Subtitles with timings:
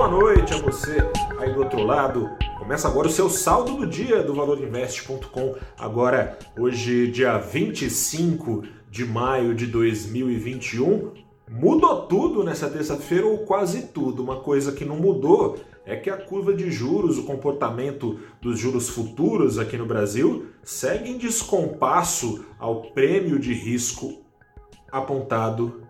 [0.00, 0.96] boa noite a você
[1.38, 2.30] aí do outro lado.
[2.58, 5.56] Começa agora o seu saldo do dia do valorinvest.com.
[5.78, 11.12] Agora, hoje, dia 25 de maio de 2021.
[11.50, 14.22] Mudou tudo nessa terça-feira, ou quase tudo.
[14.22, 18.88] Uma coisa que não mudou é que a curva de juros, o comportamento dos juros
[18.88, 24.22] futuros aqui no Brasil, segue em descompasso ao prêmio de risco
[24.90, 25.82] apontado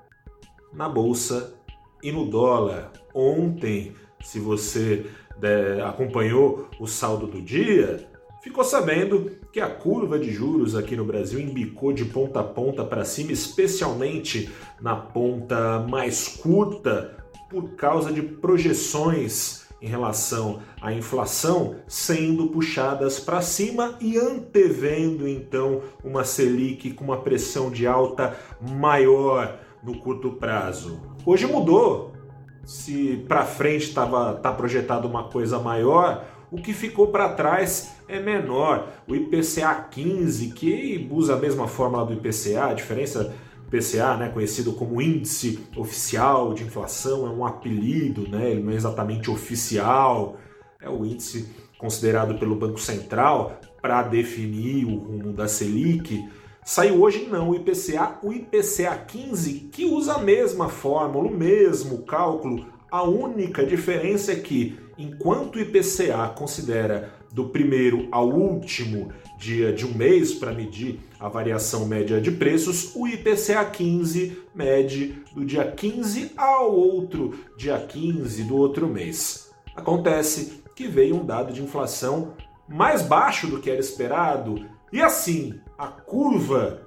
[0.73, 1.55] na bolsa
[2.03, 2.91] e no dólar.
[3.15, 3.93] Ontem,
[4.23, 5.07] se você
[5.43, 8.09] é, acompanhou o saldo do dia,
[8.43, 12.85] ficou sabendo que a curva de juros aqui no Brasil embicou de ponta a ponta
[12.85, 17.17] para cima, especialmente na ponta mais curta,
[17.49, 25.83] por causa de projeções em relação à inflação sendo puxadas para cima e antevendo então
[26.05, 31.01] uma Selic com uma pressão de alta maior no curto prazo.
[31.25, 32.20] Hoje mudou.
[32.65, 38.21] Se para frente estava tá projetado uma coisa maior, o que ficou para trás é
[38.21, 38.89] menor.
[39.09, 43.35] O IPCA 15, que usa a mesma fórmula do IPCA, a diferença
[43.69, 48.75] IPCA, né, conhecido como índice oficial de inflação, é um apelido, né, ele não é
[48.75, 50.37] exatamente oficial,
[50.83, 56.29] é o índice considerado pelo Banco Central para definir o rumo da Selic.
[56.65, 62.03] Saiu hoje não o IPCA, o IPCA 15, que usa a mesma fórmula, o mesmo
[62.03, 62.67] cálculo.
[62.91, 69.87] A única diferença é que, enquanto o IPCA considera do primeiro ao último dia de
[69.87, 75.65] um mês para medir a variação média de preços, o IPCA 15 mede do dia
[75.65, 79.51] 15 ao outro dia 15 do outro mês.
[79.75, 82.35] Acontece que veio um dado de inflação
[82.69, 86.83] mais baixo do que era esperado, e assim, a curva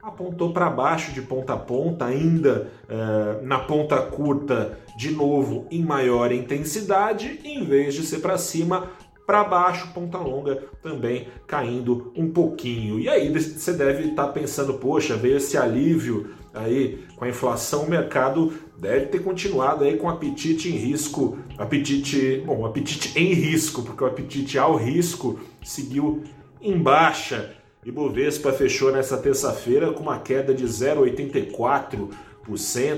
[0.00, 5.82] apontou para baixo de ponta a ponta, ainda uh, na ponta curta, de novo em
[5.82, 8.90] maior intensidade, em vez de ser para cima,
[9.26, 13.00] para baixo, ponta longa também caindo um pouquinho.
[13.00, 17.84] E aí você deve estar tá pensando, poxa, veio esse alívio aí com a inflação,
[17.84, 23.82] o mercado deve ter continuado aí com apetite em risco, apetite, bom, apetite em risco,
[23.82, 26.22] porque o apetite ao risco seguiu
[26.60, 27.61] em baixa.
[27.84, 32.08] Ibovespa fechou nessa terça-feira com uma queda de 0,84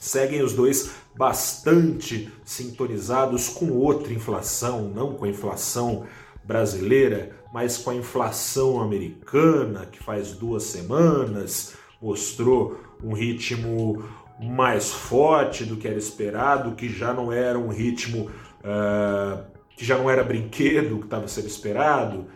[0.00, 6.06] seguem os dois bastante sintonizados com outra inflação, não com a inflação
[6.44, 14.04] brasileira, mas com a inflação americana, que faz duas semanas mostrou um ritmo
[14.40, 19.44] mais forte do que era esperado, que já não era um ritmo uh,
[19.76, 22.26] que já não era brinquedo que estava sendo esperado.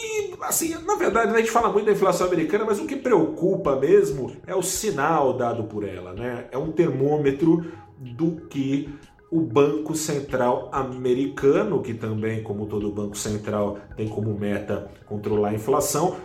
[0.00, 3.74] E, assim, na verdade, a gente fala muito da inflação americana, mas o que preocupa
[3.74, 6.46] mesmo é o sinal dado por ela, né?
[6.52, 7.66] É um termômetro
[7.98, 8.88] do que
[9.28, 15.54] o Banco Central americano, que também, como todo banco central, tem como meta controlar a
[15.54, 16.16] inflação,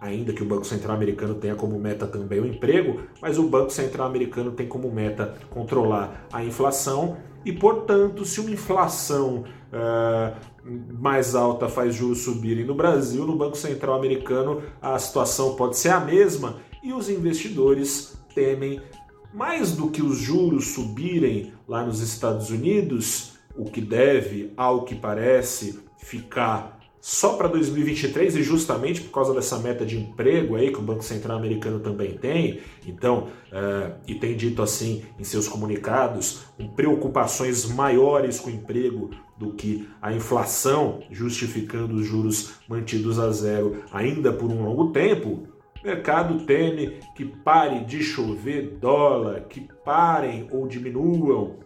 [0.00, 3.70] ainda que o Banco Central americano tenha como meta também o emprego, mas o Banco
[3.70, 7.16] Central americano tem como meta controlar a inflação.
[7.44, 10.36] E, portanto, se uma inflação uh,
[11.00, 15.90] mais alta faz juros subirem no Brasil, no Banco Central americano a situação pode ser
[15.90, 18.80] a mesma e os investidores temem.
[19.32, 24.94] Mais do que os juros subirem lá nos Estados Unidos, o que deve, ao que
[24.94, 26.75] parece, ficar
[27.08, 31.04] só para 2023 e justamente por causa dessa meta de emprego aí que o Banco
[31.04, 37.64] Central americano também tem, então, uh, e tem dito assim em seus comunicados, com preocupações
[37.64, 44.32] maiores com o emprego do que a inflação, justificando os juros mantidos a zero ainda
[44.32, 45.46] por um longo tempo,
[45.80, 51.65] o mercado teme que pare de chover dólar, que parem ou diminuam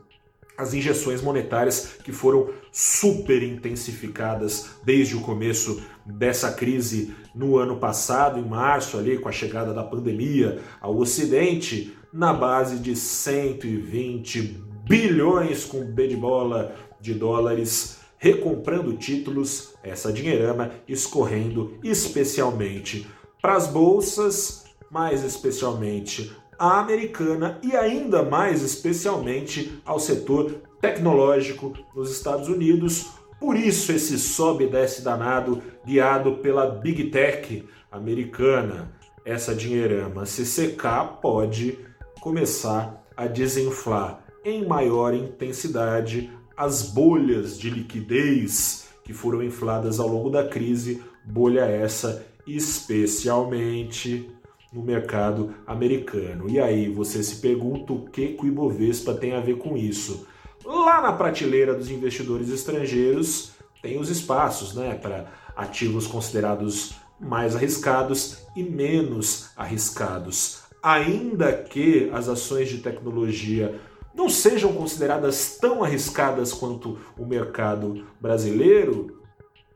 [0.61, 8.39] as injeções monetárias que foram super intensificadas desde o começo dessa crise no ano passado,
[8.39, 14.43] em março, ali com a chegada da pandemia ao Ocidente, na base de 120
[14.87, 23.09] bilhões com B de bola de dólares recomprando títulos, essa dinheirama escorrendo especialmente
[23.41, 26.31] para as bolsas, mais especialmente
[26.61, 33.07] a americana e ainda mais especialmente ao setor tecnológico nos Estados Unidos,
[33.41, 38.93] Por isso esse sobe e desce danado guiado pela Big Tech americana.
[39.25, 41.79] Essa dinheirama se secar pode
[42.21, 50.29] começar a desinflar em maior intensidade as bolhas de liquidez que foram infladas ao longo
[50.29, 54.31] da crise, bolha essa especialmente
[54.73, 56.49] no mercado americano.
[56.49, 60.27] E aí você se pergunta o que, que o Ibovespa tem a ver com isso?
[60.65, 63.53] Lá na prateleira dos investidores estrangeiros
[63.83, 65.27] tem os espaços né, para
[65.57, 70.63] ativos considerados mais arriscados e menos arriscados.
[70.83, 73.79] Ainda que as ações de tecnologia
[74.15, 79.20] não sejam consideradas tão arriscadas quanto o mercado brasileiro,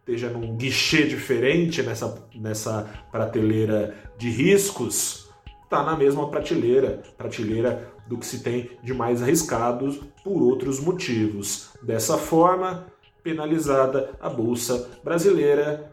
[0.04, 5.30] esteja num guichê diferente nessa, nessa prateleira de riscos,
[5.62, 11.70] está na mesma prateleira, prateleira do que se tem de mais arriscados por outros motivos.
[11.82, 12.86] Dessa forma,
[13.22, 15.90] penalizada a bolsa brasileira,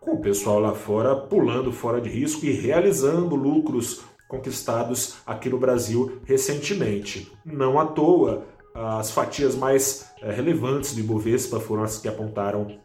[0.00, 5.58] com o pessoal lá fora pulando fora de risco e realizando lucros conquistados aqui no
[5.58, 7.30] Brasil recentemente.
[7.44, 12.78] Não à toa, as fatias mais é, relevantes do Ibovespa foram as que apontaram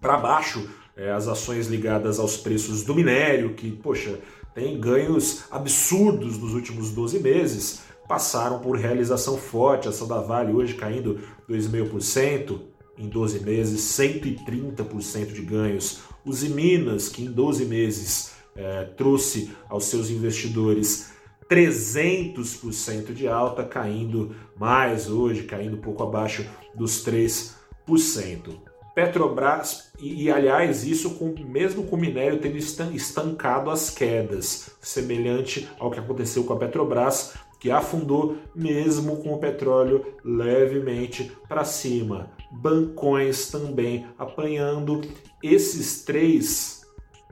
[0.00, 4.18] para baixo é, as ações ligadas aos preços do minério, que, poxa,
[4.54, 9.86] tem ganhos absurdos nos últimos 12 meses, passaram por realização forte.
[9.86, 12.60] A ação da Vale hoje caindo 2,5%
[12.98, 16.00] em 12 meses, 130% de ganhos.
[16.24, 21.12] Os Minas, que em 12 meses é, trouxe aos seus investidores
[21.48, 28.69] 300% de alta, caindo mais hoje, caindo pouco abaixo dos 3%.
[28.94, 35.68] Petrobras, e, e, aliás, isso com, mesmo com o minério tendo estancado as quedas, semelhante
[35.78, 42.30] ao que aconteceu com a Petrobras, que afundou mesmo com o petróleo levemente para cima.
[42.50, 45.02] Bancões também apanhando.
[45.42, 46.82] Esses três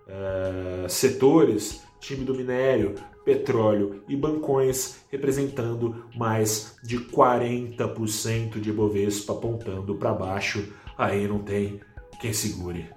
[0.06, 2.94] uh, setores, time do minério,
[3.24, 11.80] petróleo e bancões, representando mais de 40% de Bovespa apontando para baixo aí não tem
[12.20, 12.90] quem segure.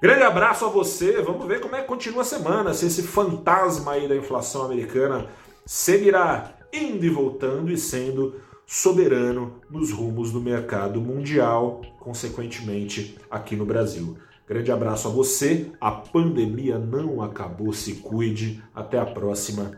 [0.00, 1.20] Grande abraço a você.
[1.20, 5.26] Vamos ver como é que continua a semana, se esse fantasma aí da inflação americana
[5.66, 13.66] seguirá indo e voltando e sendo soberano nos rumos do mercado mundial, consequentemente aqui no
[13.66, 14.16] Brasil.
[14.46, 15.70] Grande abraço a você.
[15.80, 17.72] A pandemia não acabou.
[17.72, 18.62] Se cuide.
[18.74, 19.72] Até a próxima.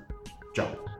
[0.54, 0.91] Tchau.